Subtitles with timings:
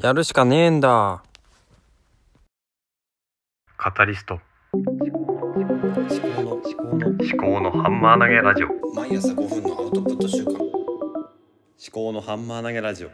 [0.00, 1.24] やるしかねえんだ。
[3.76, 4.38] カタリスト
[4.72, 10.68] 思考の思考の思考のハンマー投げラジオ毎朝5分のアウトプット週間思
[11.90, 13.10] 考のハンマー投げラジオ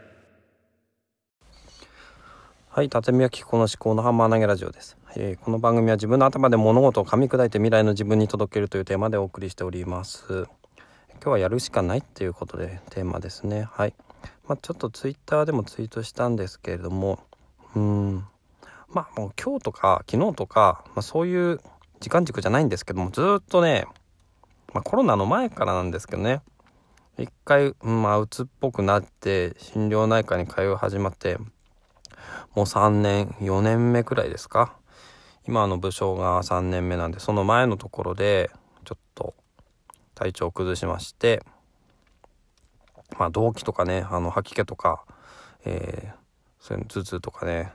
[2.69, 10.45] はい、辰巳は気候の思考のハンマー投げラジオです、えーこの番組は自分の頭で物事を噛み砕いて未来の自分に届けるというテーマでお送りしております。
[11.13, 13.67] 今日はやるしかないっていうことでテーマですね。
[13.71, 13.95] はい。
[14.47, 17.19] まあちょっとツイッターでもツイートしたんですけれども、
[17.75, 18.25] うん、
[18.89, 21.59] まあもう今日とか昨日とか、まあそういう
[21.99, 23.85] 時間軸じゃないんですけども、ずっとね、
[24.73, 26.41] まあコロナの前からなんですけどね、
[27.17, 31.37] 一回、まあ鬱っぽくなって心療内科に通い始まって、
[32.55, 34.77] もう3年4年目くらいですか？
[35.47, 38.49] 今の部署が3年目なんでその前のところで
[38.83, 39.35] ちょっと
[40.15, 41.43] 体調を崩しまして
[43.17, 45.03] まあ動悸とかねあの吐き気とか、
[45.65, 46.15] えー、
[46.59, 47.71] そういう頭痛とかね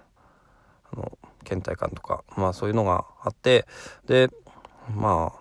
[0.92, 3.66] あの倦怠感とかまあそういうのがあって
[4.06, 4.28] で
[4.94, 5.40] まあ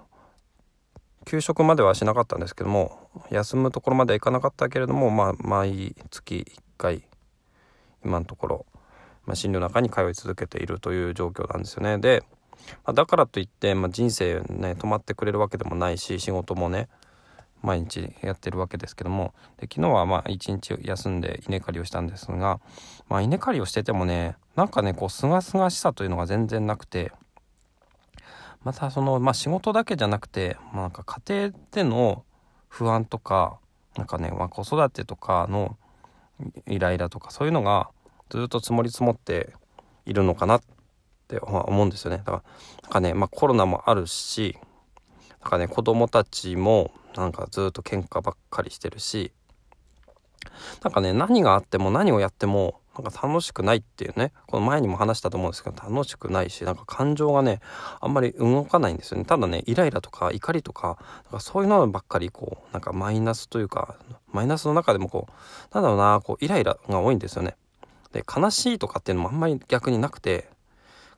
[1.26, 7.04] 休職まではしなかったんですけども休むところまではいかなかったけれどもまあ毎月1回
[8.04, 8.66] 今のところ
[9.30, 12.00] まあ、診療の中に通い続けているという状況なんですよね。
[12.00, 12.24] で、
[12.84, 16.90] まあ、だからといって、まあ、人生ね止まってくれるわけでもないし仕事もね
[17.62, 22.60] 毎日やってるわけですけどもで昨日はまあ一日休んで稲刈りをしたんですが、
[23.10, 27.12] まあ、稲刈りをしててもねなんかねこうすがすがしさというのが全然なくて
[28.64, 32.24] またその、まあ、仕事だけじゃなくて、まあ、なんか家庭での
[32.68, 33.60] 不安とか
[33.98, 35.78] なんかね、まあ、子育てとかの
[36.68, 37.90] イライラとかそういうのが
[38.30, 39.54] ずっと積もり積もって
[40.06, 40.62] いるのかなっ
[41.28, 42.18] て思うんですよね。
[42.18, 42.44] だから
[42.84, 44.58] なんかね、まあ、コロナもあるし
[45.42, 49.32] なんかね子供たちもなんかずっと喧嘩ばっかりしてるし
[50.84, 57.62] なんかね何があっても何をやってもなんか楽しくないっていうねこの前にも話したと思うんですけど楽しくないしなんか感情がね
[58.02, 63.96] あんまり動かないんですよねただねイライラとか怒りとかなんかそういうのばっかりこうなんかマイナスというか
[64.32, 67.56] マイナスの中でもこうなんだろうなこうイライラが多いんですよね。
[68.12, 70.50] で悲しいとかっていうのもあんまり逆になくて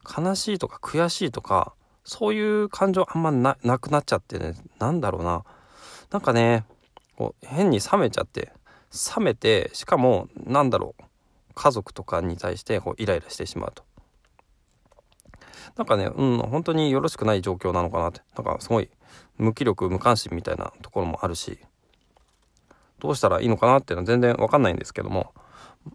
[0.05, 5.43] 悲しいとか悔しいとかそういう感情あんまなくなっちゃってねなんだろうな
[6.11, 6.65] なんかね
[7.17, 8.51] こう変に冷めちゃって
[9.17, 11.03] 冷めてしかもなんだろう
[11.55, 13.83] 家族とかに対してこうイライラしてしまうと。
[15.77, 18.21] なんかねうん本当によろしくない状況なのかなって。
[18.35, 18.89] なんかすごい
[19.37, 21.59] 無気力無関心みたいなところもあるし
[22.99, 25.33] どうしたらいいのかなっていうのは全然わかんないんですけども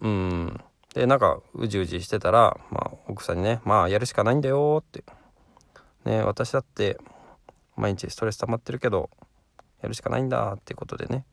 [0.01, 0.61] うん。
[0.95, 5.05] でなんかうじうじしてたら、まあ、奥さんにね「まあやるしかないんだよ」って。
[6.07, 6.99] ね私だって
[7.77, 9.11] 毎日ストレス溜まってるけど
[9.87, 11.25] やるしかないんだっていうことでね。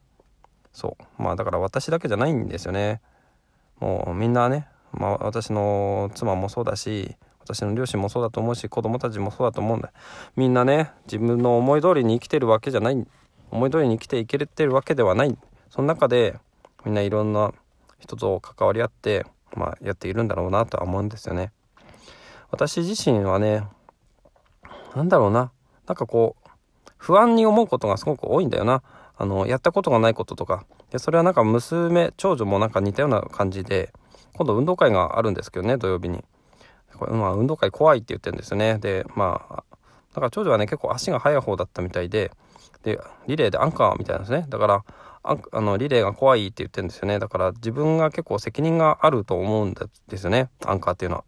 [0.71, 1.21] そう。
[1.21, 3.01] まあだから私だけじゃないんですよね。
[3.79, 9.91] もうみんなね、まあ、私の妻もそうだし私の両親もそうだと思うし子供たちもそうだと思うんだ。
[10.35, 13.07] みんなね自分の思い通りに生きてるわけじゃない。
[13.51, 15.37] 思い通りに生きていけてるわけではない。
[15.69, 16.37] その中で
[16.85, 17.51] みんないろんな
[17.99, 19.25] 人と関わり合って
[19.55, 21.51] まあ、やっているんだろうなとは思うんですよね。
[22.51, 23.63] 私自身はね、
[24.95, 25.51] なんだろうな、
[25.87, 26.42] なんかこう、
[27.03, 28.81] 不安に思うことがすごく多いんだよな。
[29.17, 30.65] あの、やったことがないこととか。
[30.89, 33.91] で、それはなんか娘、長女もなんか似たような感じで、
[34.35, 36.23] 今度運動会があるんですけどね、土曜日に。
[36.95, 38.77] これまあ、運動会怖いって言ってるんですよね。
[38.77, 39.63] で、まあ、
[40.13, 42.31] だから長女はね、結構足が速い方だったみたいで、
[42.83, 44.45] で、リレーでアンカーみたいなんですね。
[44.47, 44.85] だから、
[45.23, 49.73] あのリレーが怖いって言ってるんですよねだから自分が結構責任があると思うん
[50.09, 51.23] ですよねアンカーっていうのは。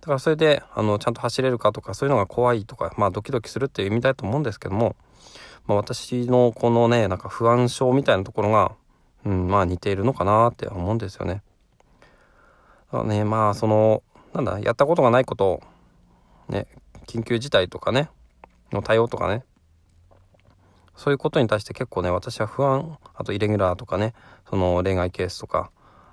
[0.00, 4.96] だからそれであのちゃんと走れるかとかそういうのが怖いとかまあドキドキするっていう意味だと思うんですけども、
[5.66, 8.72] まあ、私のこのねなんか不安症みたいなところが、
[9.24, 11.42] うん、まあ似ているのかなって思うんですよね。
[12.92, 14.02] だねまあその
[14.34, 15.62] なんだやったことがないことを
[16.48, 16.66] ね
[17.06, 18.10] 緊急事態とかね
[18.72, 19.44] の対応とかね
[20.96, 24.14] そういうことに対して結構ね私は不安あとイレギュラーとかね
[24.50, 25.70] その恋愛ケースとか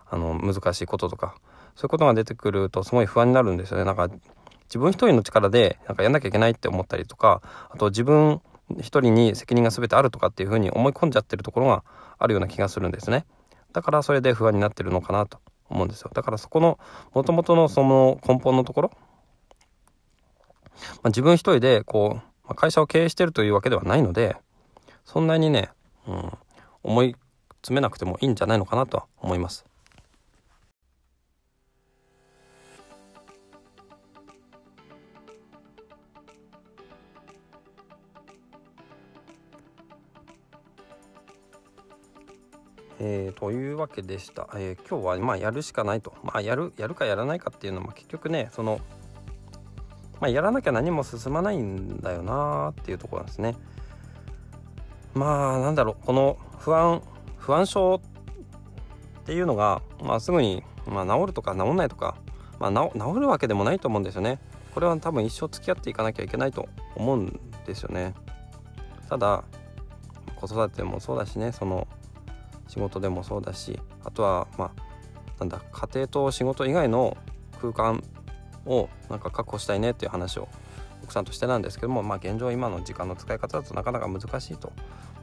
[0.09, 1.35] あの難しいこととか
[1.75, 3.85] そういうことが出てくるとすごい不安になるんですよね。
[3.85, 4.09] なんか
[4.65, 8.41] 自分一人の力でなんかやんなきゃいけないって思ったりとかあと自分
[8.79, 11.83] 一人に責任が全てあるとかっていうふうに思い込んじゃってるところが
[12.17, 13.25] あるような気がするんですね。
[13.73, 15.39] だからそれで不安になってるのかなと
[15.69, 16.11] 思うんですよ。
[16.13, 16.79] だからそこの
[17.13, 18.99] もともとのその根本のところ、ま
[21.03, 24.37] あ、自分一人でこうま会社を経営してるというわけではないので
[25.03, 25.69] そんなにね、
[26.07, 26.31] うん、
[26.83, 27.15] 思い
[27.61, 29.65] 詰めなくてもいいんじゃないのかなとは思います。
[43.07, 46.15] えー、というわけでした、えー今日はまあやるしかないと。
[46.23, 48.79] まあやるやるかやらないかっていうのも結局ねその
[50.19, 53.55] まあやらなきゃ何も進まないんだよなっていうところなんですね。
[55.13, 57.03] まあなんだろうこの不安
[57.37, 58.01] 不安症
[59.21, 62.15] っていうのが、まあ、すぐに、まあ、治るとか治んないとか、
[62.59, 64.39] まあ、治治るわけでもないと思うんですよね。
[64.73, 68.15] これは多分一生付き合っていかなきゃいけないと思うんですよね。
[69.07, 69.43] ただ
[70.35, 71.87] 子育てもそうだしねその
[72.67, 74.85] 仕事でもそうだしあとはまあ
[75.39, 77.17] なんだ家庭と仕事以外の
[77.61, 78.03] 空間
[78.65, 80.47] をなんか確保したいねっていう話を
[81.03, 84.71] 奥さんとしてなんですけども、まあ、現状今の時間の使い方だとなかなか難しいと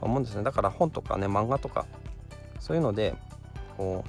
[0.01, 0.43] 思うんですね。
[0.43, 1.85] だから本とかね漫画とか
[2.59, 3.15] そういうので
[3.77, 4.05] こ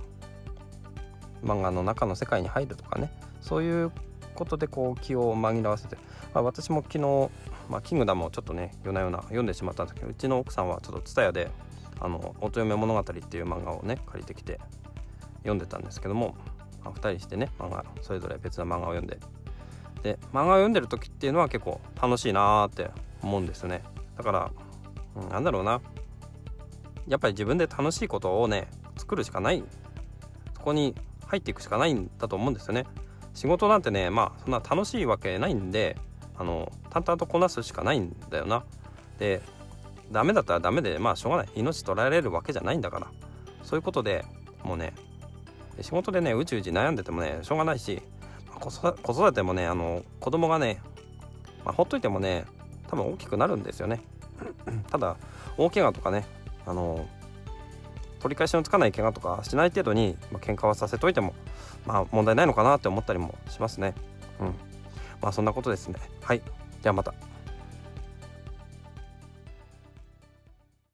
[1.43, 3.11] う漫画の中の世界に入るとかね
[3.41, 3.91] そういう
[4.35, 5.97] ことでこう気を紛らわせて、
[6.33, 7.31] まあ、私も昨日、
[7.69, 11.51] まあ、キングダムをちょっとね夜な夜な読んでしまったんですけどうちの奥さんはちょっと TSUTAYA で
[12.05, 14.61] 「あの乙女物語」っていう漫画をね借りてきて
[15.39, 16.37] 読んでたんですけども、
[16.85, 19.19] まあ、2人してね漫画それぞれ別の漫画を読んで。
[20.03, 22.91] で漫画を読んでる時っていうのは結構楽しいなーって
[23.23, 23.83] 思うんですよね。
[24.19, 24.51] だから、
[25.17, 25.81] うん、なんだろうな。
[27.09, 28.69] やっぱり自分で楽しいことをね
[28.99, 29.65] 作るしかない。
[30.55, 30.95] そこに
[31.27, 32.85] 入っていくしかないんだと思うんですよね。
[33.33, 35.97] 仕事なんてねまあそんな楽しいわけないんで
[36.37, 38.63] あの淡々とこなすしかないんだよな。
[39.19, 39.41] で
[40.11, 41.49] ダメだったらダメでまあしょうがない。
[41.57, 43.07] 命取られるわけじゃないんだから。
[43.63, 44.25] そういうことで
[44.63, 44.93] もうね
[45.81, 48.03] 仕事でねうちうち悩んでてもねしょうがないし
[48.61, 50.81] 子育てもねあの子供がね、
[51.65, 52.45] まあ、ほっといてもね
[52.89, 54.01] 多分大きくなるんですよね。
[54.91, 55.17] ただ
[55.57, 56.27] 大怪我とかね
[56.67, 57.07] あの
[58.21, 61.35] 取り返しのつかない怪我とかしない程度に、まあ、喧嘩はさせといても
[61.87, 63.95] まあ問題ないのかなって思ったりもしますね。
[64.41, 64.47] うん。
[65.21, 65.97] まあそんなことですね。
[66.23, 66.43] はい。
[66.83, 67.15] ではまた。